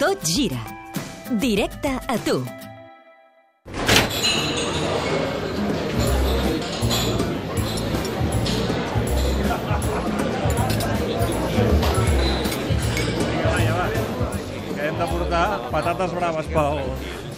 Tot 0.00 0.22
gira. 0.24 0.56
Directe 1.40 1.90
a 2.08 2.14
tu. 2.24 2.38
De 15.00 15.06
portar 15.10 15.68
patates 15.70 16.16
braves 16.16 16.48
pel, 16.54 16.80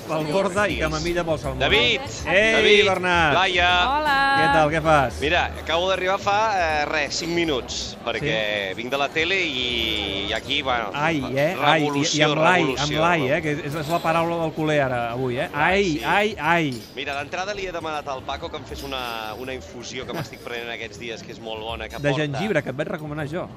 pel 0.08 0.26
Borda 0.32 0.64
i 0.68 0.78
camamilla 0.80 1.24
pel 1.26 1.38
salmó. 1.40 1.60
David! 1.60 2.00
Ei, 2.26 2.52
David! 2.56 2.84
Bernat! 2.88 3.34
Laia! 3.36 3.68
Hola! 3.92 4.16
Què 4.38 4.46
tal, 4.56 4.70
què 4.74 4.82
fas? 4.84 5.20
Mira, 5.22 5.42
acabo 5.62 5.88
d'arribar 5.90 6.18
fa, 6.22 6.36
eh, 6.58 6.84
res, 6.90 7.18
5 7.22 7.34
minuts, 7.36 7.80
perquè 8.04 8.36
vinc 8.78 8.90
de 8.92 9.00
la 9.00 9.08
tele 9.12 9.38
i 9.42 10.32
aquí, 10.34 10.60
bueno, 10.62 10.90
Ai, 10.94 11.20
eh? 11.34 11.50
Ai, 11.60 11.82
i, 11.82 11.84
i 11.84 11.88
revolució, 11.90 12.30
amb 12.30 12.42
l'ai, 12.42 12.62
amb 12.62 12.70
revolució. 12.72 13.00
l'ai, 13.02 13.28
eh? 13.36 13.40
Que 13.44 13.52
és, 13.60 13.74
és 13.82 13.92
la 13.92 14.00
paraula 14.02 14.38
del 14.42 14.52
culer 14.56 14.80
ara, 14.86 15.02
avui, 15.12 15.38
eh? 15.38 15.48
Ai, 15.52 15.84
Sí. 15.92 16.00
ai, 16.06 16.34
ai. 16.38 16.72
Mira, 16.96 17.14
d'entrada 17.18 17.54
li 17.54 17.66
he 17.68 17.72
demanat 17.74 18.08
al 18.08 18.22
Paco 18.22 18.48
que 18.50 18.56
em 18.60 18.64
fes 18.64 18.82
una, 18.86 19.34
una 19.38 19.52
infusió 19.54 20.06
que 20.06 20.12
m'estic 20.16 20.40
prenent 20.44 20.70
aquests 20.74 20.98
dies, 20.98 21.22
que 21.22 21.32
és 21.32 21.40
molt 21.40 21.60
bona, 21.62 21.88
que 21.88 21.98
De 21.98 22.10
porta... 22.10 22.22
gengibre, 22.24 22.62
que 22.62 22.70
et 22.70 22.76
vaig 22.76 22.88
recomanar 22.88 23.26
jo. 23.28 23.48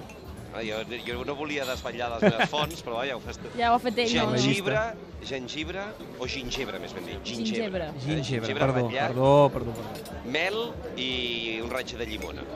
Ah, 0.55 0.63
Jo, 0.63 0.77
jo 1.03 1.23
no 1.27 1.35
volia 1.35 1.65
desvetllar 1.67 2.07
les 2.13 2.21
meves 2.29 2.49
fonts, 2.49 2.83
però 2.85 3.01
vaja, 3.01 3.17
ho 3.17 3.33
tu. 3.41 3.49
Ja 3.59 3.73
ho 3.73 3.75
ha 3.75 3.81
fet 3.83 3.97
ell, 4.05 4.13
no? 4.15 4.37
Gengibre, 4.37 4.83
gengibre, 5.27 5.83
o 6.17 6.27
gingebre, 6.31 6.79
més 6.79 6.93
ben 6.95 7.09
dit. 7.09 7.19
Gingebre. 7.27 7.89
Eh, 7.91 8.03
Gingebre, 8.05 8.55
perdó, 8.55 8.85
ratllat, 8.85 9.11
perdó, 9.11 9.33
perdó, 9.51 9.75
perdó. 9.75 10.21
Mel 10.31 10.61
i 10.95 11.59
un 11.59 11.69
raig 11.73 11.91
de 11.99 12.07
llimona. 12.07 12.47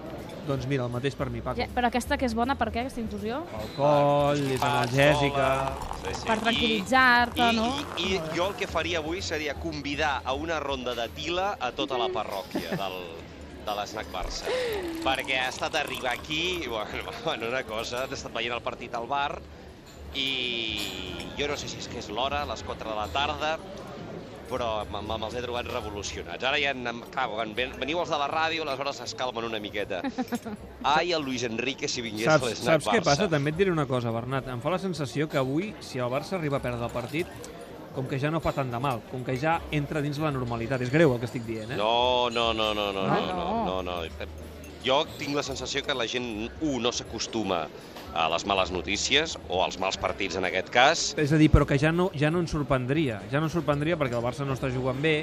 Doncs 0.47 0.65
mira, 0.65 0.85
el 0.87 0.93
mateix 0.93 1.13
per 1.13 1.27
mi, 1.29 1.43
Paco. 1.45 1.59
Ja, 1.59 1.67
però 1.75 1.89
aquesta 1.91 2.15
que 2.17 2.25
és 2.25 2.33
bona, 2.33 2.55
per 2.57 2.69
què, 2.71 2.85
aquesta 2.85 3.03
infusió? 3.03 3.43
El 3.59 3.73
coll, 3.75 4.45
és 4.55 4.63
analgèsica... 4.63 5.49
Sí, 5.99 6.13
sí. 6.21 6.25
Per 6.25 6.37
tranquil·litzar-te, 6.39 7.49
I, 7.51 7.57
no? 7.59 7.67
I, 7.99 8.13
I 8.15 8.21
jo 8.37 8.47
el 8.47 8.55
que 8.57 8.69
faria 8.71 9.03
avui 9.03 9.21
seria 9.21 9.53
convidar 9.59 10.21
a 10.23 10.33
una 10.33 10.57
ronda 10.63 10.95
de 10.97 11.09
tila 11.19 11.51
a 11.59 11.73
tota 11.75 11.99
la 11.99 12.07
parròquia 12.15 12.79
del, 12.79 12.97
de 13.69 13.75
l'Snac 13.77 14.09
Barça. 14.13 14.49
Perquè 15.05 15.39
ha 15.43 15.49
estat 15.53 15.77
arribar 15.79 16.15
aquí, 16.17 16.63
i, 16.65 16.67
bueno, 16.71 17.13
bueno, 17.27 17.49
una 17.53 17.63
cosa, 17.67 18.05
he 18.07 18.17
estat 18.17 18.33
veient 18.35 18.55
el 18.57 18.65
partit 18.65 18.95
al 18.97 19.07
bar, 19.09 19.41
i 20.17 20.29
jo 21.37 21.47
no 21.47 21.57
sé 21.59 21.69
si 21.69 21.77
és 21.79 21.87
que 21.87 22.01
és 22.01 22.09
l'hora, 22.09 22.43
a 22.43 22.49
les 22.49 22.65
4 22.65 22.89
de 22.89 22.97
la 22.97 23.07
tarda, 23.13 23.53
però 24.49 24.69
me'ls 24.89 25.35
he 25.37 25.43
trobat 25.43 25.67
revolucionats. 25.69 26.41
Ara 26.49 26.57
ja, 26.57 26.73
clar, 27.13 27.27
quan 27.29 27.53
ven, 27.57 27.75
veniu 27.77 28.01
els 28.01 28.09
de 28.09 28.17
la 28.17 28.27
ràdio, 28.31 28.65
aleshores 28.65 29.03
es 29.05 29.13
calmen 29.17 29.45
una 29.45 29.61
miqueta. 29.61 30.01
Ai, 30.95 31.13
el 31.13 31.23
Luis 31.23 31.45
Enrique, 31.45 31.87
si 31.87 32.01
vingués 32.01 32.27
a 32.27 32.39
Saps, 32.39 32.49
l'Snac 32.49 32.81
saps 32.81 32.89
què 32.89 32.97
Barça. 32.97 33.07
passa? 33.11 33.29
També 33.31 33.53
et 33.53 33.59
diré 33.59 33.71
una 33.75 33.85
cosa, 33.89 34.13
Bernat. 34.15 34.49
Em 34.49 34.63
fa 34.63 34.73
la 34.73 34.81
sensació 34.81 35.29
que 35.29 35.37
avui, 35.37 35.73
si 35.85 36.01
el 36.01 36.09
Barça 36.11 36.39
arriba 36.39 36.57
a 36.57 36.65
perdre 36.65 36.89
el 36.89 36.95
partit, 36.95 37.49
com 37.99 38.07
que 38.07 38.19
ja 38.21 38.31
no 38.31 38.39
fa 38.39 38.53
tant 38.55 38.69
de 38.71 38.79
mal, 38.79 39.01
com 39.11 39.25
que 39.27 39.35
ja 39.35 39.57
entra 39.75 39.99
dins 39.99 40.19
la 40.23 40.31
normalitat. 40.31 40.79
És 40.85 40.91
greu 40.93 41.11
el 41.11 41.19
que 41.19 41.27
estic 41.27 41.43
dient, 41.43 41.73
eh? 41.75 41.79
No, 41.79 42.29
no, 42.31 42.53
no, 42.55 42.71
no, 42.73 42.93
no, 42.95 43.03
Ah, 43.03 43.19
no, 43.27 43.49
no, 43.67 43.81
no, 43.83 43.99
no. 44.07 44.29
Jo 44.85 45.01
tinc 45.19 45.35
la 45.35 45.43
sensació 45.43 45.83
que 45.83 45.91
la 45.91 46.07
gent, 46.07 46.47
un, 46.63 46.77
no 46.79 46.93
s'acostuma 46.95 47.65
a 48.15 48.29
les 48.31 48.45
males 48.47 48.71
notícies, 48.71 49.35
o 49.51 49.59
als 49.65 49.75
mals 49.83 49.99
partits 49.99 50.39
en 50.39 50.47
aquest 50.47 50.71
cas. 50.71 51.03
És 51.19 51.35
a 51.35 51.37
dir, 51.41 51.51
però 51.51 51.67
que 51.67 51.77
ja 51.77 51.91
no, 51.91 52.07
ja 52.15 52.31
no 52.31 52.39
ens 52.39 52.55
sorprendria. 52.55 53.19
Ja 53.29 53.43
no 53.43 53.51
ens 53.51 53.57
sorprendria 53.59 53.99
perquè 53.99 54.15
el 54.15 54.23
Barça 54.23 54.47
no 54.47 54.55
està 54.55 54.71
jugant 54.71 55.03
bé, 55.03 55.17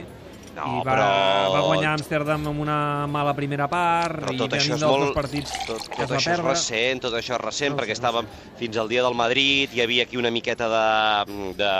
No, 0.56 0.64
i 0.80 0.84
va, 0.86 0.94
però... 0.94 1.08
va 1.52 1.62
guanyar 1.66 1.90
Amsterdam 1.98 2.46
amb 2.48 2.62
una 2.64 2.78
mala 3.12 3.34
primera 3.36 3.66
part, 3.68 4.22
Però 4.22 4.32
i 4.32 4.38
tot 4.40 4.54
això 4.56 4.72
venint 4.72 4.86
és 4.86 5.02
molt... 5.02 5.12
partits 5.16 5.52
Tot, 5.66 5.82
tot 5.84 6.04
es 6.06 6.08
va 6.08 6.16
això 6.16 6.32
és 6.32 6.40
recent, 6.46 7.02
tot 7.04 7.16
això 7.18 7.36
és 7.36 7.42
recent, 7.42 7.74
No 7.74 7.80
perquè 7.82 7.92
no 7.92 7.98
estàvem 7.98 8.30
fins 8.56 8.78
al 8.80 8.88
dia 8.88 9.04
del 9.04 9.18
Madrid, 9.18 9.74
hi 9.76 9.84
havia 9.84 10.06
aquí 10.08 10.16
una 10.16 10.32
miqueta 10.32 10.70
de, 10.72 11.50
de 11.60 11.70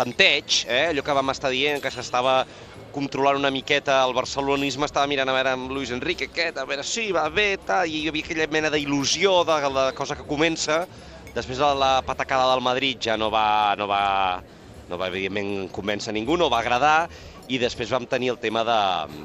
tanteig, 0.00 0.64
eh? 0.66 0.88
allò 0.90 1.04
que 1.04 1.16
vam 1.16 1.32
estar 1.32 1.52
dient, 1.52 1.80
que 1.84 1.92
s'estava 1.92 2.40
controlant 2.94 3.38
una 3.38 3.52
miqueta 3.54 4.00
el 4.02 4.14
barcelonisme, 4.16 4.88
estava 4.88 5.08
mirant 5.10 5.30
a 5.30 5.36
veure 5.36 5.54
amb 5.54 5.70
Luis 5.70 5.92
Enrique, 5.94 6.30
aquest, 6.30 6.58
a 6.58 6.66
veure, 6.66 6.84
sí, 6.86 7.10
va 7.14 7.28
bé, 7.30 7.52
tal, 7.66 7.86
i 7.86 8.02
hi 8.02 8.10
havia 8.10 8.26
aquella 8.26 8.48
mena 8.50 8.72
d'il·lusió 8.72 9.42
de 9.46 9.60
la 9.76 9.90
cosa 9.96 10.16
que 10.18 10.26
comença. 10.26 10.82
Després 11.30 11.60
de 11.62 11.68
la 11.78 12.00
patacada 12.02 12.48
del 12.50 12.64
Madrid 12.64 12.98
ja 13.06 13.14
no 13.20 13.28
va, 13.30 13.76
no 13.78 13.86
va, 13.86 14.42
no 14.90 14.98
va 14.98 15.10
evidentment 15.12 15.68
convèncer 15.70 16.14
ningú, 16.16 16.34
no 16.40 16.50
va 16.50 16.64
agradar, 16.64 17.06
i 17.50 17.58
després 17.58 17.90
vam 17.90 18.06
tenir 18.10 18.32
el 18.32 18.40
tema 18.42 18.64
de, 18.66 18.80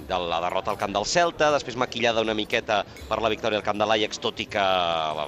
de 0.10 0.20
la 0.30 0.40
derrota 0.44 0.74
al 0.74 0.80
camp 0.82 0.94
del 0.94 1.06
Celta, 1.10 1.52
després 1.54 1.78
maquillada 1.78 2.22
una 2.26 2.38
miqueta 2.38 2.84
per 3.10 3.22
la 3.22 3.32
victòria 3.34 3.62
al 3.62 3.66
camp 3.66 3.82
de 3.82 3.90
l'Ajax, 3.90 4.22
tot 4.22 4.42
i 4.42 4.48
que 4.50 4.62
la, 4.62 5.28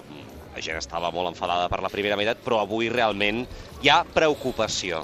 la 0.54 0.66
gent 0.66 0.78
estava 0.78 1.12
molt 1.14 1.34
enfadada 1.34 1.70
per 1.70 1.82
la 1.86 1.94
primera 1.94 2.18
meitat, 2.18 2.42
però 2.46 2.62
avui 2.62 2.90
realment 2.94 3.46
hi 3.82 3.94
ha 3.94 4.04
preocupació. 4.14 5.04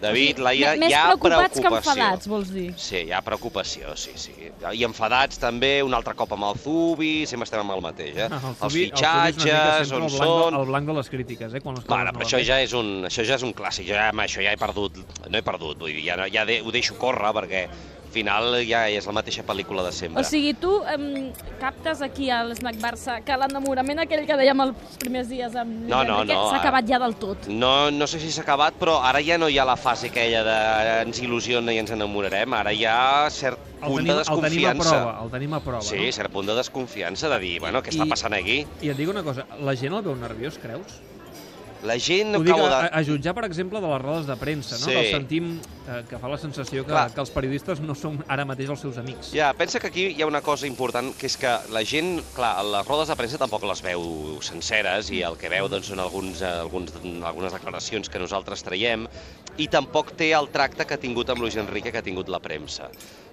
David, 0.00 0.38
Laia, 0.40 0.70
Més 0.80 0.90
hi 0.90 0.94
ha 0.96 1.02
preocupats 1.10 1.60
que 1.60 1.68
enfadats, 1.70 2.28
vols 2.30 2.48
dir? 2.54 2.70
Sí, 2.80 3.02
hi 3.06 3.12
ha 3.12 3.20
preocupació, 3.26 3.92
sí, 4.00 4.14
sí. 4.16 4.32
I 4.72 4.84
enfadats 4.88 5.38
també, 5.42 5.82
un 5.84 5.92
altre 5.96 6.14
cop 6.16 6.32
amb 6.36 6.48
el 6.48 6.58
Zubi, 6.62 7.26
sempre 7.28 7.44
estem 7.48 7.60
amb 7.60 7.74
el 7.76 7.82
mateix, 7.84 8.16
eh? 8.16 8.28
El 8.30 8.36
Els 8.38 8.42
Zubi- 8.42 8.64
el 8.64 8.70
Zubi 8.70 8.84
mica 8.86 8.96
fitxatges, 8.96 9.88
sempre 9.90 10.00
on 10.00 10.08
el 10.08 10.16
blanc, 10.16 10.24
són... 10.24 10.54
de, 10.54 10.60
el 10.62 10.66
blanc 10.72 10.90
de 10.92 10.98
les 11.00 11.12
crítiques, 11.14 11.54
eh? 11.54 11.60
Quan 11.60 11.76
les 11.76 11.86
Bueno, 11.86 12.10
no 12.10 12.18
però 12.18 12.26
això 12.30 12.40
ja 12.48 12.60
és 12.64 12.72
un, 12.80 12.90
això 13.10 13.26
ja 13.28 13.36
és 13.36 13.44
un 13.46 13.52
clàssic, 13.54 13.86
jo 13.90 13.94
ja, 13.98 14.08
amb 14.14 14.24
això 14.24 14.40
ja 14.44 14.56
he 14.56 14.60
perdut, 14.60 15.00
no 15.28 15.36
he 15.38 15.42
perdut, 15.44 15.78
vull 15.84 15.92
dir, 15.92 16.04
ja, 16.08 16.16
ja 16.32 16.46
de, 16.48 16.60
ho 16.64 16.72
deixo 16.72 16.96
córrer 17.00 17.34
perquè 17.36 17.66
final 18.10 18.56
ja 18.68 18.82
és 18.90 19.06
la 19.06 19.12
mateixa 19.16 19.42
pel·lícula 19.46 19.84
de 19.86 19.92
sempre. 19.92 20.20
O 20.20 20.24
sigui, 20.26 20.52
tu 20.58 20.72
em, 20.90 21.30
captes 21.60 22.02
aquí 22.02 22.28
a 22.30 22.42
l'Snac 22.44 22.76
Barça 22.82 23.20
que 23.24 23.36
l'enamorament 23.38 24.00
aquell 24.04 24.26
que 24.26 24.36
dèiem 24.36 24.60
els 24.66 24.96
primers 25.00 25.28
dies 25.30 25.54
amb 25.56 25.88
No, 25.88 26.02
no, 26.04 26.24
no, 26.24 26.34
s'ha 26.50 26.56
ara- 26.56 26.60
acabat 26.60 26.88
ja 26.90 26.98
del 26.98 27.14
tot. 27.16 27.48
No, 27.48 27.90
no 27.90 28.06
sé 28.10 28.20
si 28.20 28.30
s'ha 28.30 28.42
acabat, 28.42 28.74
però 28.80 28.98
ara 29.02 29.22
ja 29.22 29.38
no 29.38 29.48
hi 29.48 29.58
ha 29.58 29.64
la 29.64 29.76
fase 29.76 30.08
aquella 30.10 30.42
de 30.44 30.56
ens 31.06 31.22
il·lusiona 31.22 31.72
i 31.74 31.78
ens 31.78 31.90
enamorarem, 31.96 32.52
ara 32.54 32.72
hi 32.72 32.84
ha 32.84 33.28
cert 33.30 33.58
El 33.80 33.88
punt 33.94 34.04
tenim, 34.04 34.12
de 34.12 34.18
el 34.20 34.24
tenim 34.24 34.42
a 34.42 34.74
desconfiança. 34.74 34.90
prova, 34.90 35.14
el 35.24 35.30
tenim 35.30 35.54
a 35.54 35.60
prova, 35.60 35.82
Sí, 35.82 35.96
no? 36.06 36.12
cert 36.12 36.32
punt 36.32 36.46
de 36.46 36.54
desconfiança, 36.54 37.28
de 37.28 37.38
dir, 37.40 37.60
bueno, 37.60 37.82
què 37.82 37.90
està 37.94 38.04
I- 38.06 38.10
passant 38.10 38.34
aquí? 38.34 38.66
I 38.82 38.90
et 38.90 38.96
dic 38.96 39.08
una 39.08 39.22
cosa, 39.22 39.46
la 39.60 39.74
gent 39.76 39.94
el 39.94 40.02
veu 40.02 40.16
nerviós, 40.16 40.58
creus? 40.58 41.00
La 41.82 41.96
gent 41.96 42.28
no 42.34 42.40
Ho 42.40 42.44
dic 42.44 42.52
acabo 42.52 42.68
a, 42.68 42.82
de... 42.82 42.88
a 42.92 43.02
jutjar, 43.04 43.32
per 43.36 43.46
exemple, 43.46 43.80
de 43.80 43.88
les 43.88 44.02
rodes 44.02 44.26
de 44.28 44.36
premsa, 44.36 44.76
no? 44.76 44.84
Sí. 44.84 44.92
que 44.92 45.00
el 45.00 45.14
sentim, 45.14 45.46
eh, 45.88 46.02
que 46.10 46.18
fa 46.20 46.28
la 46.28 46.36
sensació 46.38 46.84
que, 46.84 46.92
Clar. 46.92 47.06
que 47.14 47.22
els 47.22 47.32
periodistes 47.32 47.80
no 47.80 47.96
són 47.96 48.18
ara 48.28 48.44
mateix 48.48 48.72
els 48.74 48.84
seus 48.84 48.98
amics. 49.00 49.32
Ja, 49.32 49.52
pensa 49.56 49.80
que 49.80 49.88
aquí 49.88 50.06
hi 50.12 50.22
ha 50.22 50.28
una 50.28 50.42
cosa 50.44 50.68
important, 50.68 51.12
que 51.16 51.30
és 51.30 51.38
que 51.40 51.54
la 51.72 51.84
gent, 51.88 52.18
clar, 52.36 52.52
les 52.68 52.88
rodes 52.88 53.08
de 53.08 53.16
premsa 53.16 53.40
tampoc 53.40 53.64
les 53.68 53.80
veu 53.86 54.04
senceres 54.44 55.08
i 55.14 55.22
el 55.26 55.38
que 55.40 55.52
veu 55.52 55.70
doncs, 55.72 55.88
són 55.94 56.04
alguns, 56.04 56.44
eh, 56.44 56.52
alguns, 56.66 56.92
algunes 57.00 57.56
declaracions 57.56 58.12
que 58.12 58.20
nosaltres 58.20 58.64
traiem 58.66 59.08
i 59.60 59.66
tampoc 59.68 60.12
té 60.16 60.30
el 60.36 60.48
tracte 60.52 60.86
que 60.86 60.96
ha 60.96 61.00
tingut 61.00 61.30
amb 61.32 61.42
Luis 61.42 61.56
Enrique 61.60 61.90
que 61.92 62.00
ha 62.00 62.06
tingut 62.06 62.28
la 62.32 62.40
premsa. 62.44 62.90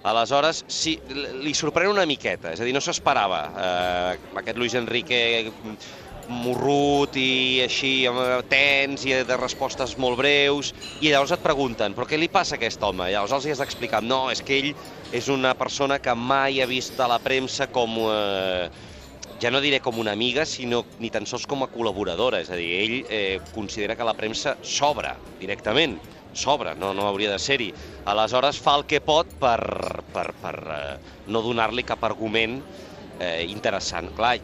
Aleshores, 0.08 0.64
sí, 0.70 0.96
li 1.42 1.52
sorprèn 1.56 1.90
una 1.90 2.06
miqueta, 2.06 2.52
és 2.54 2.60
a 2.62 2.66
dir, 2.66 2.74
no 2.74 2.82
s'esperava 2.84 3.40
eh, 3.50 4.18
aquest 4.40 4.58
Luis 4.60 4.76
Enrique 4.78 5.18
morrut 6.28 7.16
i 7.16 7.60
així 7.64 7.92
amb- 8.08 8.44
tens 8.48 9.04
i 9.08 9.16
de 9.24 9.36
respostes 9.40 9.96
molt 9.96 10.18
breus 10.20 10.72
i 11.00 11.08
llavors 11.08 11.32
et 11.32 11.42
pregunten 11.44 11.96
però 11.96 12.06
què 12.08 12.18
li 12.20 12.28
passa 12.28 12.56
a 12.56 12.58
aquest 12.60 12.82
home? 12.84 13.08
I 13.08 13.16
llavors 13.16 13.32
els 13.38 13.48
hi 13.48 13.54
has 13.54 13.62
d'explicar 13.62 14.02
no, 14.04 14.28
és 14.30 14.42
que 14.44 14.58
ell 14.60 14.70
és 15.10 15.28
una 15.32 15.54
persona 15.56 15.98
que 15.98 16.14
mai 16.14 16.60
ha 16.60 16.68
vist 16.68 17.00
a 17.00 17.08
la 17.08 17.18
premsa 17.18 17.66
com 17.72 17.96
eh, 18.04 18.68
ja 19.40 19.50
no 19.50 19.60
diré 19.62 19.80
com 19.80 19.98
una 19.98 20.12
amiga, 20.12 20.44
sinó 20.46 20.82
ni 20.98 21.10
tan 21.14 21.26
sols 21.26 21.46
com 21.46 21.62
a 21.62 21.68
col·laboradora. 21.70 22.40
És 22.42 22.50
a 22.50 22.56
dir, 22.58 22.68
ell 22.82 22.96
eh, 23.08 23.40
considera 23.54 23.96
que 23.96 24.06
la 24.06 24.16
premsa 24.18 24.56
s'obre 24.62 25.14
directament, 25.38 25.98
s'obre, 26.34 26.74
no, 26.74 26.92
no 26.94 27.06
hauria 27.06 27.30
de 27.30 27.38
ser-hi. 27.42 27.70
Aleshores 28.10 28.58
fa 28.62 28.76
el 28.78 28.86
que 28.90 29.00
pot 29.04 29.30
per, 29.38 29.60
per, 30.12 30.26
per 30.42 30.54
eh, 30.58 30.98
no 31.30 31.42
donar-li 31.44 31.86
cap 31.86 32.02
argument 32.08 32.60
eh, 33.18 33.46
interessant. 33.48 34.10
Clar, 34.16 34.38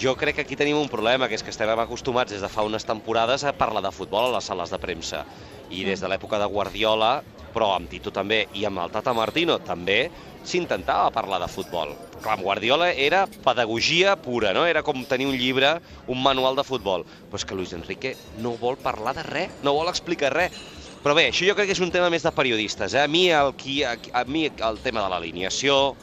jo 0.00 0.14
crec 0.16 0.38
que 0.38 0.46
aquí 0.46 0.56
tenim 0.56 0.78
un 0.78 0.90
problema, 0.92 1.28
que 1.28 1.36
és 1.38 1.44
que 1.44 1.52
estem 1.54 1.70
acostumats 1.78 2.32
des 2.32 2.44
de 2.44 2.50
fa 2.52 2.64
unes 2.66 2.86
temporades 2.86 3.44
a 3.44 3.54
parlar 3.56 3.82
de 3.84 3.92
futbol 3.94 4.30
a 4.30 4.36
les 4.36 4.48
sales 4.48 4.72
de 4.72 4.80
premsa. 4.82 5.24
I 5.70 5.84
des 5.84 6.00
de 6.00 6.08
l'època 6.08 6.38
de 6.38 6.46
Guardiola, 6.46 7.20
però 7.54 7.72
amb 7.74 7.90
Tito 7.90 8.12
també, 8.12 8.46
i 8.54 8.66
amb 8.68 8.82
el 8.84 8.92
Tata 8.92 9.14
Martino 9.16 9.58
també, 9.64 10.06
s'intentava 10.46 11.10
parlar 11.10 11.40
de 11.42 11.48
futbol. 11.50 11.94
Clar, 12.20 12.36
amb 12.36 12.44
Guardiola 12.46 12.92
era 12.92 13.24
pedagogia 13.26 14.14
pura, 14.16 14.52
no? 14.54 14.64
Era 14.66 14.84
com 14.86 15.04
tenir 15.08 15.26
un 15.26 15.36
llibre, 15.36 15.76
un 16.06 16.22
manual 16.22 16.56
de 16.56 16.64
futbol. 16.64 17.04
Però 17.30 17.40
és 17.40 17.44
que 17.44 17.58
Luis 17.58 17.74
Enrique 17.76 18.14
no 18.38 18.54
vol 18.60 18.78
parlar 18.78 19.16
de 19.16 19.26
res, 19.26 19.62
no 19.66 19.74
vol 19.74 19.90
explicar 19.90 20.32
res. 20.36 20.54
Però 21.02 21.14
bé, 21.14 21.28
això 21.30 21.46
jo 21.46 21.54
crec 21.54 21.68
que 21.70 21.76
és 21.76 21.82
un 21.82 21.92
tema 21.94 22.08
més 22.10 22.24
de 22.26 22.32
periodistes. 22.34 22.94
Eh? 22.94 23.04
A, 23.04 23.10
mi 23.10 23.28
el, 23.30 23.52
qui, 23.58 23.82
a, 23.86 23.94
a 23.94 24.24
mi 24.26 24.46
el 24.48 24.80
tema 24.82 25.04
de 25.04 25.12
l'alineació, 25.12 25.94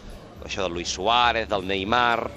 això 0.46 0.66
del 0.68 0.74
Luis 0.74 0.90
Suárez, 0.90 1.48
del 1.50 1.66
Neymar, 1.68 2.30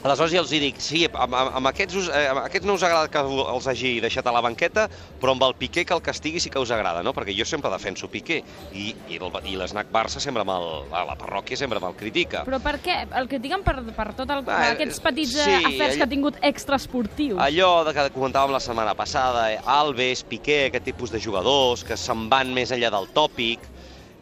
Aleshores 0.00 0.32
ja 0.32 0.40
els 0.40 0.48
dic, 0.48 0.78
sí, 0.80 1.02
amb, 1.12 1.34
amb, 1.36 1.50
amb, 1.58 1.68
aquests, 1.68 1.96
us, 2.00 2.06
eh, 2.08 2.22
amb 2.30 2.40
aquests 2.40 2.64
no 2.64 2.72
us 2.78 2.84
agrada 2.86 3.10
que 3.12 3.20
els 3.20 3.66
hagi 3.68 3.90
deixat 4.00 4.24
a 4.30 4.32
la 4.32 4.40
banqueta, 4.40 4.86
però 5.20 5.34
amb 5.34 5.42
el 5.44 5.52
Piqué 5.60 5.84
que 5.84 5.92
el 5.92 6.00
castigui 6.00 6.40
sí 6.40 6.48
que 6.48 6.62
us 6.62 6.70
agrada, 6.72 7.02
no? 7.04 7.12
Perquè 7.12 7.34
jo 7.36 7.44
sempre 7.44 7.68
defenso 7.68 8.08
Piqué 8.08 8.38
i, 8.72 8.94
i, 9.12 9.18
el, 9.20 9.28
i 9.44 9.58
l'esnac 9.60 9.90
Barça 9.92 10.22
sempre 10.24 10.40
me'l, 10.48 10.86
a 10.88 11.02
la 11.04 11.18
parròquia 11.20 11.58
sempre 11.60 11.82
me'l 11.84 11.98
critica. 12.00 12.46
Però 12.48 12.62
per 12.64 12.78
què? 12.80 12.96
El 13.20 13.28
critiquen 13.28 13.60
per, 13.66 13.76
per 13.92 14.06
tot 14.16 14.32
el, 14.32 14.40
aquests 14.48 15.02
petits 15.04 15.34
sí, 15.36 15.44
sí, 15.44 15.58
afers 15.68 15.90
allò- 15.90 15.98
que 15.98 16.06
ha 16.06 16.12
tingut 16.14 16.40
extraesportius. 16.48 17.36
Allò 17.50 17.70
de 17.84 17.92
que 17.98 18.06
comentàvem 18.16 18.56
la 18.56 18.62
setmana 18.64 18.96
passada, 18.96 19.50
eh, 19.52 19.60
Alves, 19.68 20.24
Piqué, 20.24 20.62
aquest 20.70 20.88
tipus 20.88 21.12
de 21.12 21.20
jugadors 21.20 21.84
que 21.84 22.00
se'n 22.00 22.24
van 22.32 22.56
més 22.56 22.72
enllà 22.72 22.88
del 22.96 23.12
tòpic, 23.12 23.68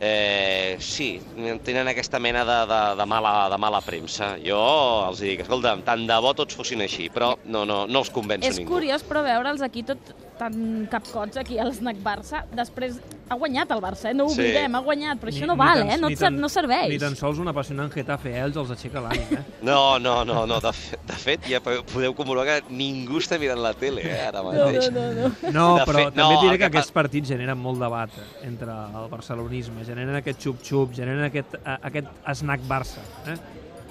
eh, 0.00 0.76
sí, 0.80 1.20
tenen 1.64 1.88
aquesta 1.90 2.20
mena 2.22 2.44
de, 2.46 2.58
de, 2.70 2.80
de, 3.00 3.06
mala, 3.06 3.48
de 3.50 3.58
mala 3.58 3.80
premsa. 3.84 4.36
Jo 4.44 4.60
els 5.08 5.22
dic, 5.24 5.42
escolta'm, 5.46 5.82
tant 5.86 6.06
de 6.08 6.18
bo 6.22 6.34
tots 6.38 6.56
fossin 6.58 6.84
així, 6.86 7.08
però 7.12 7.34
no, 7.44 7.64
no, 7.68 7.84
no 7.90 8.04
els 8.04 8.10
convenço 8.14 8.48
És 8.48 8.60
ningú. 8.60 8.76
curiós, 8.76 9.04
però 9.06 9.24
veure'ls 9.26 9.64
aquí 9.66 9.82
tot 9.86 10.12
tan 10.38 10.86
capcots 10.90 11.36
aquí 11.36 11.58
al 11.58 11.72
Snac 11.74 11.96
Barça. 12.04 12.44
Després 12.54 13.00
ha 13.28 13.34
guanyat 13.36 13.70
el 13.74 13.80
Barça, 13.82 14.10
eh? 14.10 14.14
no 14.14 14.24
ho 14.24 14.30
Sí. 14.30 14.40
oblidem, 14.40 14.74
ha 14.74 14.80
guanyat, 14.80 15.18
però 15.20 15.28
això 15.32 15.40
Ni- 15.42 15.46
no 15.48 15.54
ni 15.54 15.58
val, 15.58 15.78
tan- 15.80 15.90
eh? 15.90 15.96
No, 15.98 16.08
et 16.08 16.18
tan- 16.18 16.38
no 16.40 16.48
serveix. 16.48 16.88
Ni 16.88 16.98
tan 16.98 17.16
sols 17.16 17.38
un 17.38 17.48
apassionant 17.48 17.92
Getafe, 17.92 18.30
eh? 18.32 18.40
ells 18.44 18.56
els 18.56 18.70
aixeca 18.70 19.00
l'ànim, 19.02 19.32
eh? 19.38 19.42
No, 19.62 19.98
no, 19.98 20.24
no, 20.24 20.46
no. 20.46 20.60
De, 20.60 20.72
fe- 20.72 20.98
de 21.06 21.12
fet, 21.14 21.40
ja 21.50 21.60
po- 21.60 21.82
podeu 21.92 22.14
comprovar 22.14 22.46
que 22.46 22.72
ningú 22.74 23.18
està 23.18 23.38
mirant 23.38 23.60
la 23.60 23.74
tele, 23.74 24.00
eh, 24.06 24.26
ara 24.28 24.42
No, 24.42 24.52
mateix. 24.52 24.90
no, 24.92 25.00
no, 25.00 25.12
no. 25.12 25.52
No, 25.52 25.66
De 25.76 25.84
però 25.84 26.04
fet, 26.04 26.14
també 26.14 26.34
no, 26.34 26.40
diré 26.42 26.52
que 26.56 26.58
que 26.58 26.64
aquests 26.72 26.92
partits 26.92 27.28
generen 27.28 27.58
molt 27.58 27.78
debat 27.80 28.10
entre 28.42 28.70
el 28.72 29.08
barcelonisme, 29.10 29.84
generen 29.84 30.14
aquest 30.16 30.40
xup-xup, 30.46 30.94
generen 30.94 31.24
aquest, 31.24 31.54
eh, 31.54 31.78
aquest 31.82 32.06
snack 32.34 32.60
Barça. 32.68 33.02
Eh? 33.26 33.36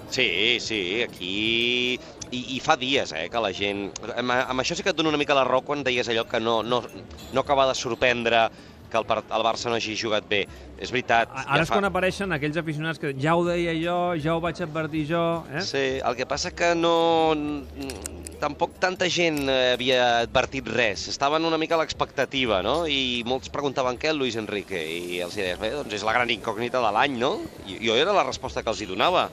Sí, 0.09 0.57
sí, 0.61 1.03
aquí... 1.03 1.99
I, 2.31 2.41
I 2.57 2.62
fa 2.63 2.75
dies, 2.79 3.13
eh, 3.15 3.27
que 3.31 3.44
la 3.44 3.53
gent... 3.56 3.88
Amb, 4.15 4.33
amb 4.38 4.63
això 4.63 4.75
sí 4.77 4.83
que 4.85 4.91
et 4.94 4.97
dono 4.97 5.13
una 5.13 5.19
mica 5.21 5.38
la 5.38 5.45
raó 5.47 5.63
quan 5.65 5.83
deies 5.85 6.09
allò 6.12 6.25
que 6.27 6.41
no, 6.44 6.62
no, 6.63 6.81
no 7.33 7.44
acaba 7.44 7.68
de 7.69 7.75
sorprendre 7.75 8.47
que 8.89 8.97
el, 8.97 9.06
el 9.07 9.44
Barça 9.44 9.69
no 9.69 9.75
hagi 9.75 9.95
jugat 10.00 10.27
bé. 10.29 10.45
És 10.79 10.91
veritat. 10.94 11.31
Ara 11.44 11.63
és 11.65 11.71
quan 11.71 11.88
apareixen 11.88 12.31
aquells 12.35 12.59
aficionats 12.59 13.01
que 13.01 13.13
ja 13.19 13.35
ho 13.38 13.44
deia 13.47 13.74
jo, 13.77 13.97
ja 14.21 14.35
ho 14.35 14.44
vaig 14.44 14.62
advertir 14.63 15.06
jo... 15.09 15.24
Eh? 15.51 15.63
Sí, 15.65 15.85
el 16.00 16.18
que 16.19 16.27
passa 16.29 16.53
que 16.56 16.74
no... 16.77 16.94
Tampoc 18.38 18.75
tanta 18.77 19.07
gent 19.09 19.47
havia 19.50 20.21
advertit 20.21 20.68
res. 20.69 21.07
Estaven 21.09 21.47
una 21.50 21.57
mica 21.57 21.73
a 21.73 21.81
l'expectativa, 21.81 22.62
no? 22.62 22.83
I 22.85 23.23
molts 23.25 23.50
preguntaven 23.53 23.97
què 23.97 24.12
el 24.13 24.21
Luis 24.21 24.38
Enrique. 24.38 24.77
I 24.77 25.21
els 25.25 25.38
deies, 25.39 25.57
bé, 25.57 25.73
doncs 25.73 25.97
és 25.97 26.06
la 26.06 26.13
gran 26.13 26.30
incògnita 26.30 26.83
de 26.83 26.91
l'any, 26.94 27.18
no? 27.18 27.38
I 27.65 27.81
jo 27.81 27.97
era 27.97 28.13
la 28.13 28.27
resposta 28.27 28.62
que 28.62 28.69
els 28.73 28.83
hi 28.83 28.89
donava. 28.91 29.27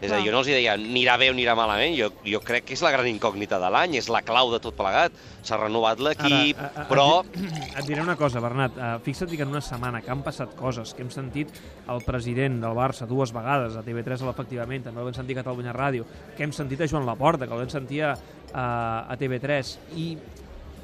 És 0.00 0.12
a 0.12 0.18
dir, 0.18 0.26
jo 0.26 0.32
no 0.34 0.40
els 0.42 0.48
hi 0.50 0.52
deia 0.58 0.74
anirà 0.76 1.14
bé 1.16 1.30
o 1.30 1.32
anirà 1.32 1.54
malament, 1.56 1.94
jo, 1.96 2.10
jo 2.26 2.40
crec 2.44 2.66
que 2.68 2.74
és 2.76 2.82
la 2.84 2.90
gran 2.92 3.06
incògnita 3.08 3.56
de 3.62 3.70
l'any, 3.72 3.94
és 3.96 4.10
la 4.12 4.20
clau 4.26 4.50
de 4.52 4.58
tot 4.60 4.76
plegat. 4.76 5.14
S'ha 5.46 5.56
renovat 5.56 6.00
l'equip, 6.04 6.58
a- 6.60 6.70
a- 6.82 6.84
però... 6.90 7.22
Et, 7.24 7.38
et 7.80 7.86
diré 7.88 8.02
una 8.02 8.16
cosa, 8.20 8.40
Bernat. 8.44 8.76
Uh, 8.76 8.98
fixa't 9.06 9.30
que 9.32 9.40
en 9.46 9.48
una 9.54 9.62
setmana 9.64 10.02
que 10.04 10.10
han 10.12 10.20
passat 10.26 10.52
coses, 10.58 10.92
que 10.92 11.00
hem 11.06 11.10
sentit 11.14 11.48
el 11.88 12.02
president 12.04 12.60
del 12.60 12.76
Barça 12.76 13.06
dues 13.08 13.32
vegades, 13.32 13.76
a 13.76 13.84
TV3 13.86 14.20
a 14.26 14.28
l'efectivament, 14.32 14.84
també 14.84 15.00
el 15.00 15.08
vam 15.08 15.16
sentir 15.16 15.38
a 15.38 15.42
Catalunya 15.42 15.72
Ràdio, 15.72 16.04
que 16.36 16.44
hem 16.44 16.52
sentit 16.52 16.82
a 16.84 16.88
Joan 16.92 17.06
Laporta, 17.08 17.46
que 17.48 17.56
el 17.56 17.64
vam 17.64 17.72
sentir 17.72 18.02
a, 18.04 18.12
a, 18.52 18.66
a 19.08 19.16
TV3, 19.16 19.72
i 19.96 20.10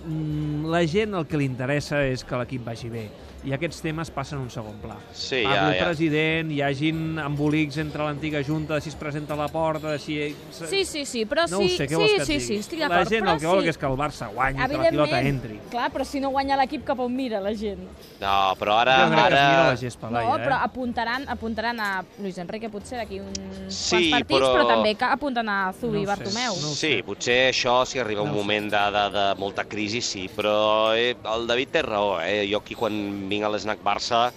mm, 0.07 0.65
la 0.73 0.83
gent 0.89 1.15
el 1.19 1.27
que 1.29 1.37
li 1.41 1.47
interessa 1.51 2.01
és 2.09 2.25
que 2.25 2.39
l'equip 2.41 2.65
vagi 2.67 2.89
bé 2.93 3.07
i 3.45 3.53
aquests 3.53 3.81
temes 3.83 4.11
passen 4.15 4.39
a 4.39 4.43
un 4.43 4.51
segon 4.51 4.77
pla. 4.83 4.95
Sí, 5.13 5.41
Parli 5.43 5.57
ja, 5.57 5.69
el 5.73 5.79
ja. 5.79 5.87
president, 5.89 6.51
hi 6.55 6.61
hagin 6.63 7.19
embolics 7.19 7.77
entre 7.83 8.05
l'antiga 8.07 8.43
junta, 8.47 8.75
de 8.79 8.81
si 8.85 8.89
es 8.93 8.97
presenta 8.97 9.35
a 9.35 9.37
la 9.41 9.49
porta, 9.51 9.91
de 9.91 9.99
si... 9.99 10.17
Sí, 10.53 10.85
sí, 10.85 11.05
sí, 11.05 11.25
però 11.27 11.47
no 11.51 11.59
sí, 11.59 11.77
sé, 11.77 11.89
què 11.89 11.97
sí, 11.97 12.01
vols 12.01 12.13
que 12.13 12.23
et 12.23 12.27
sí, 12.29 12.37
digui? 12.39 12.47
sí, 12.47 12.57
estic 12.63 12.79
La 12.85 12.89
d'acord. 12.89 13.11
gent 13.11 13.25
però 13.27 13.35
el 13.35 13.41
que 13.41 13.47
vol 13.51 13.63
sí. 13.65 13.69
és 13.73 13.79
que 13.79 13.87
el 13.91 13.97
Barça 13.99 14.29
guanyi, 14.33 14.59
que 14.69 14.79
la 14.79 14.91
pilota 14.95 15.21
entri. 15.21 15.59
Clar, 15.73 15.89
però 15.93 16.05
si 16.07 16.21
no 16.23 16.31
guanya 16.31 16.57
l'equip, 16.61 16.85
cap 16.87 17.01
on 17.03 17.15
mira 17.17 17.41
la 17.43 17.53
gent? 17.55 17.83
No, 18.23 18.37
però 18.61 18.77
ara... 18.79 18.97
Jo 19.03 19.11
crec 19.11 19.27
que 19.27 19.35
es 19.35 19.41
ara... 19.41 19.49
mira 19.51 19.67
la 19.73 19.77
gespa, 19.77 20.11
Laia, 20.15 20.29
no, 20.29 20.39
però 20.45 20.57
eh? 20.61 20.69
apuntaran, 20.69 21.27
apuntaran 21.29 21.81
a 21.83 21.91
Luis 22.21 22.39
Enrique 22.39 22.71
potser 22.71 22.99
d'aquí 23.03 23.19
uns 23.21 23.75
Sí, 23.75 23.97
quants 23.97 24.11
partits, 24.15 24.39
però- 24.39 24.53
però... 24.55 24.69
també 24.69 24.95
que 24.95 25.05
apunten 25.05 25.49
a 25.49 25.73
Zubi 25.75 26.03
No 26.05 26.07
Bartomeu. 26.13 26.55
no 26.63 26.73
Sí, 26.79 27.03
potser 27.03 27.49
això, 27.51 27.81
si 27.87 27.99
arriba 27.99 28.23
un 28.23 28.29
No 28.31 28.35
sé. 28.35 28.39
moment 28.39 28.71
de, 28.71 28.85
de, 28.99 29.05
de 29.19 29.27
molta 29.41 29.65
crisi, 29.65 30.01
sí, 30.01 30.29
però 30.35 30.95
eh, 30.95 31.17
el 31.35 31.47
David 31.47 31.69
té 31.75 31.83
raó, 31.83 32.21
eh? 32.23 32.47
Jo 32.51 32.59
aquí 32.63 32.75
quan 32.79 32.95
vinc 33.33 33.49
a 33.49 33.53
l'Snac 33.53 33.83
Barça 33.85 34.29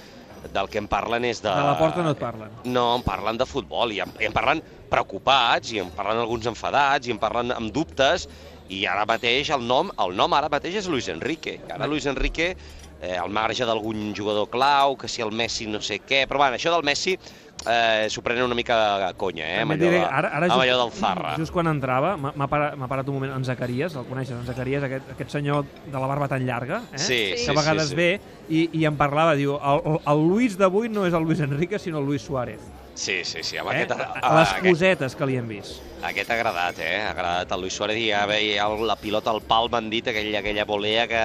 del 0.54 0.70
que 0.72 0.80
em 0.82 0.88
parlen 0.90 1.26
és 1.28 1.42
de... 1.44 1.52
De 1.52 1.68
la 1.68 1.78
porta 1.80 2.04
no 2.06 2.14
et 2.14 2.22
parlen. 2.22 2.52
No, 2.66 2.88
em 2.98 3.06
parlen 3.06 3.40
de 3.40 3.48
futbol 3.50 3.94
i 3.96 4.02
em, 4.04 4.12
i 4.22 4.28
em 4.30 4.36
parlen 4.36 4.62
preocupats 4.92 5.72
i 5.74 5.82
em 5.82 5.90
parlen 5.96 6.22
alguns 6.22 6.48
enfadats 6.52 7.10
i 7.10 7.16
em 7.16 7.22
parlen 7.22 7.54
amb 7.56 7.74
dubtes 7.74 8.28
i 8.74 8.86
ara 8.90 9.06
mateix 9.10 9.52
el 9.54 9.66
nom, 9.66 9.92
el 10.02 10.16
nom 10.18 10.34
ara 10.34 10.50
mateix 10.50 10.80
és 10.82 10.90
Luis 10.90 11.10
Enrique. 11.14 11.60
Ara 11.74 11.90
Luis 11.90 12.08
Enrique, 12.10 12.54
eh, 13.02 13.16
al 13.18 13.30
marge 13.30 13.66
d'algun 13.66 14.14
jugador 14.16 14.50
clau, 14.50 14.96
que 14.98 15.08
si 15.08 15.22
el 15.22 15.32
Messi 15.32 15.68
no 15.68 15.82
sé 15.82 16.00
què, 16.02 16.26
però 16.28 16.38
bueno, 16.44 16.56
això 16.56 16.72
del 16.74 16.84
Messi 16.88 17.16
eh, 17.16 18.08
s'ho 18.10 18.22
prenen 18.22 18.46
una 18.46 18.56
mica 18.56 19.08
a 19.08 19.14
conya, 19.18 19.46
eh, 19.48 19.62
amb 19.64 19.76
allò, 19.76 19.84
diré, 19.84 20.02
ara, 20.04 20.30
ara 20.30 20.46
amb 20.48 20.54
just, 20.54 20.64
allò 20.64 20.78
del 20.84 20.92
Zarra. 21.00 21.34
Just 21.40 21.54
quan 21.56 21.68
entrava, 21.72 22.16
m'ha 22.18 22.48
parat, 22.52 22.78
parat 22.90 23.10
un 23.12 23.20
moment 23.20 23.36
en 23.36 23.46
Zacarias, 23.48 23.96
el 23.96 24.08
coneixes, 24.10 24.38
en 24.38 24.46
Zacarias, 24.48 24.84
aquest, 24.88 25.12
aquest 25.16 25.36
senyor 25.38 25.66
de 25.86 25.98
la 25.98 26.08
barba 26.08 26.28
tan 26.32 26.46
llarga, 26.46 26.82
eh? 26.94 26.98
Sí, 27.00 27.22
Sí. 27.36 27.46
que 27.46 27.52
a 27.52 27.60
vegades 27.62 27.90
sí, 27.90 27.90
sí. 27.90 27.96
ve 27.96 28.10
i, 28.50 28.70
i 28.74 28.86
em 28.86 28.96
parlava, 28.98 29.36
diu, 29.36 29.56
el, 29.58 30.00
el 30.06 30.26
Luis 30.28 30.58
d'avui 30.58 30.90
no 30.90 31.06
és 31.08 31.14
el 31.14 31.24
Luis 31.24 31.40
Enrique, 31.40 31.80
sinó 31.80 32.00
el 32.00 32.06
Luis 32.06 32.22
Suárez. 32.22 32.62
Sí, 32.96 33.26
sí, 33.28 33.44
sí, 33.44 33.58
amb 33.60 33.70
Eh? 33.74 33.82
aquest, 33.84 33.92
Les 34.00 34.50
aquest, 34.50 34.62
cosetes 34.70 35.16
que 35.20 35.26
li 35.28 35.36
hem 35.36 35.48
vist. 35.50 35.82
aquest 36.06 36.30
ha 36.30 36.36
agradat, 36.38 36.78
eh? 36.80 37.02
Ha 37.02 37.10
agradat 37.12 37.52
el 37.52 37.60
Luis 37.62 37.74
Suárez 37.76 37.98
i 37.98 38.06
ja 38.12 38.26
veia 38.26 38.64
el- 38.68 38.86
la 38.88 38.96
pilota 38.96 39.32
al 39.32 39.42
pal, 39.42 39.68
m'han 39.70 39.90
dit, 39.90 40.08
aquella, 40.08 40.40
aquella 40.40 40.64
volea 40.66 41.06
que 41.08 41.20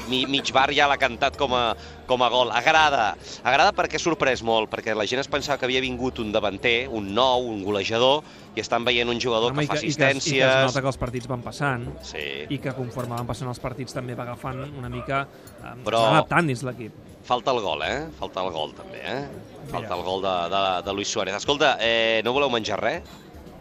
sí. 0.00 0.02
mi, 0.08 0.24
mig 0.26 0.50
bar 0.52 0.70
ja 0.72 0.86
l'ha 0.88 0.96
cantat 0.96 1.36
com 1.36 1.52
a, 1.54 1.76
com 2.06 2.22
a 2.22 2.28
gol. 2.30 2.50
Agrada, 2.50 3.16
agrada 3.44 3.72
perquè 3.76 3.96
ha 3.96 3.98
sorprès 3.98 4.42
molt, 4.42 4.70
perquè 4.70 4.94
la 4.96 5.04
gent 5.04 5.20
es 5.20 5.28
pensava 5.28 5.58
que 5.58 5.66
havia 5.66 5.80
vingut 5.84 6.18
un 6.18 6.32
davanter, 6.32 6.88
un 6.88 7.12
nou, 7.14 7.44
un 7.50 7.62
golejador, 7.62 8.22
i 8.56 8.60
estan 8.60 8.84
veient 8.84 9.08
un 9.08 9.20
jugador 9.20 9.52
Home, 9.52 9.66
que 9.66 9.66
fa 9.66 9.76
i, 9.76 9.80
que, 9.80 9.86
i, 9.86 9.92
que, 9.92 9.92
I 9.92 9.96
que 9.96 10.10
es 10.10 10.16
assistències... 10.16 10.64
nota 10.66 10.80
que 10.80 10.86
els 10.86 10.98
partits 10.98 11.28
van 11.28 11.42
passant 11.42 11.86
Sí, 12.02 12.46
i 12.48 12.58
que 12.58 12.72
conforme 12.72 13.14
van 13.16 13.26
passant 13.26 13.48
els 13.48 13.60
partits 13.60 13.92
també 13.92 14.14
va 14.14 14.22
agafant 14.24 14.64
una 14.78 14.88
mica... 14.88 15.26
Eh, 15.26 15.62
Però- 15.84 15.84
Però... 15.84 16.06
adaptant 16.16 16.46
dins 16.48 16.62
l'equip. 16.64 16.92
falta 17.22 17.52
el 17.52 17.60
gol, 17.60 17.82
eh? 17.86 18.08
Falta 18.18 18.40
el 18.42 18.50
gol, 18.50 18.72
també, 18.74 18.98
eh? 18.98 19.28
Falta 19.70 19.94
Mira. 19.94 19.96
el 19.96 20.02
gol 20.02 20.22
de, 20.22 20.32
de, 20.50 20.82
de 20.82 20.92
Luis 20.92 21.01
Suárez. 21.08 21.34
Escolta, 21.34 21.76
eh, 21.80 22.22
no 22.24 22.32
voleu 22.32 22.50
menjar 22.50 22.80
res? 22.80 23.02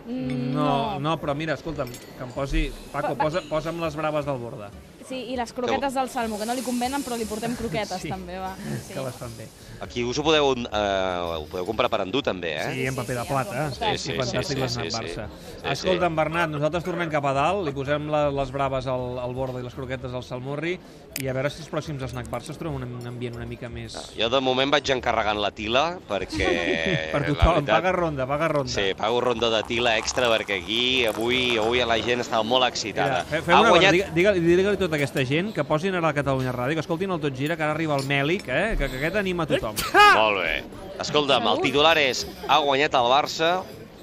No, 0.05 0.99
no, 0.99 1.15
però 1.21 1.35
mira, 1.37 1.53
escolta'm, 1.53 1.91
que 1.91 2.23
em 2.25 2.31
posi... 2.33 2.63
Paco, 2.91 3.13
posa, 3.19 3.43
posa'm 3.49 3.79
les 3.83 3.95
braves 3.95 4.25
del 4.25 4.39
Borda, 4.41 4.71
Sí, 5.11 5.19
i 5.33 5.35
les 5.35 5.51
croquetes 5.51 5.93
del 5.97 6.07
Salmo, 6.09 6.39
que 6.39 6.45
no 6.47 6.55
li 6.55 6.63
convenen, 6.63 7.03
però 7.03 7.17
li 7.19 7.25
portem 7.27 7.51
croquetes 7.59 7.99
Sí. 8.01 8.07
també, 8.09 8.37
va. 8.39 8.53
sí. 8.55 8.93
que 8.93 9.01
les 9.03 9.15
fan 9.19 9.35
bé. 9.37 9.47
Aquí 9.81 10.03
us 10.05 10.17
ho 10.19 10.23
podeu, 10.23 10.51
eh, 10.53 11.37
ho 11.41 11.45
podeu 11.49 11.65
comprar 11.65 11.89
per 11.89 12.01
endur, 12.05 12.21
també, 12.23 12.51
eh? 12.55 12.67
Sí, 12.71 12.85
en 12.85 12.95
paper 12.95 13.15
de 13.17 13.23
sí, 13.23 13.27
plata. 13.33 13.65
en 13.65 13.73
Sí, 13.73 13.97
sí, 13.97 14.11
de 14.13 14.19
fantàstic 14.19 14.43
sí, 14.45 14.53
sí, 14.53 14.59
l'esnac 14.61 14.85
sí, 14.85 14.91
sí. 14.91 14.97
Barça. 14.97 15.25
Sí, 15.61 15.67
Escolta'm, 15.73 16.15
Bernat, 16.15 16.49
nosaltres 16.53 16.83
tornem 16.85 17.09
cap 17.09 17.25
a 17.25 17.33
dalt, 17.33 17.65
li 17.65 17.73
posem 17.73 18.07
la, 18.13 18.29
les 18.29 18.51
braves 18.53 18.85
al, 18.87 19.17
al 19.19 19.33
borda 19.33 19.59
i 19.59 19.63
les 19.65 19.73
croquetes 19.73 20.13
al 20.13 20.23
salmorri 20.23 20.75
i 21.19 21.27
a 21.27 21.33
veure 21.33 21.49
si 21.49 21.59
els 21.63 21.69
pròxims 21.73 22.05
snack 22.13 22.29
Barça 22.31 22.53
es 22.53 22.59
troben 22.61 22.85
un, 22.85 23.07
ambient 23.09 23.35
una 23.35 23.45
mica 23.49 23.67
més... 23.73 23.97
Jo 24.15 24.29
de 24.29 24.39
moment 24.39 24.71
vaig 24.71 24.87
encarregant 24.93 25.41
la 25.41 25.49
tila 25.51 25.97
perquè... 26.07 26.47
per 27.13 27.23
tothom, 27.25 27.57
veritat, 27.57 27.73
paga 27.73 27.91
ronda, 27.91 28.27
paga 28.29 28.47
ronda. 28.53 28.71
Sí, 28.71 28.93
pago 28.95 29.19
ronda 29.19 29.49
de 29.49 29.63
tila 29.67 29.97
extra 29.97 30.29
perquè 30.31 30.61
aquí 30.61 31.05
avui 31.09 31.57
avui 31.57 31.81
la 31.83 31.97
gent 31.99 32.21
estava 32.21 32.43
molt 32.47 32.69
excitada. 32.69 33.25
Mira, 33.25 33.25
fe- 33.33 33.41
fem 33.49 33.59
una 33.59 33.69
cosa, 33.75 33.91
digue- 33.91 34.11
digue- 34.13 34.37
digue-li 34.39 34.67
a 34.75 34.77
tota 34.85 35.00
aquesta 35.01 35.25
gent 35.25 35.49
que 35.55 35.65
posin 35.65 35.97
ara 35.97 36.11
a 36.13 36.15
Catalunya 36.15 36.53
Ràdio, 36.53 36.77
que 36.77 36.85
escoltin 36.85 37.11
el 37.11 37.19
Tot 37.23 37.33
Gira, 37.35 37.57
que 37.57 37.65
ara 37.65 37.73
arriba 37.73 37.97
el 37.97 38.05
Mèlic, 38.05 38.45
eh? 38.47 38.75
que, 38.77 38.87
que 38.87 38.99
aquest 39.01 39.17
anima 39.17 39.47
tothom. 39.49 39.73
Molt 40.21 40.43
bé. 40.43 40.53
Escolta'm, 41.01 41.47
el 41.49 41.61
titular 41.65 41.95
és 41.97 42.27
ha 42.47 42.59
guanyat 42.61 42.93
el 42.99 43.09
Barça, 43.09 43.51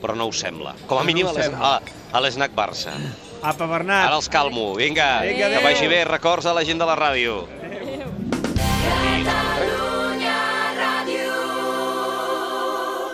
però 0.03 0.17
no 0.19 0.27
ho 0.29 0.35
sembla. 0.35 0.75
Com 0.91 0.99
a 0.99 1.05
No 1.05 1.07
mínim 1.07 1.27
ho 1.27 1.31
a 1.31 1.37
l'es- 1.39 1.47
sembla. 1.53 1.77
a 1.79 2.19
a 2.19 2.23
l'Snac 2.25 2.55
Barça. 2.57 2.93
Apa, 3.39 3.67
Bernat! 3.71 4.09
Ara 4.09 4.17
els 4.19 4.27
calmo. 4.33 4.73
Vinga, 4.75 5.21
Vinga, 5.23 5.49
que 5.53 5.61
vagi 5.63 5.87
bé. 5.87 6.01
Records 6.09 6.47
a 6.51 6.55
la 6.57 6.65
gent 6.67 6.81
de 6.83 6.87
la 6.89 6.97
ràdio. 6.99 7.45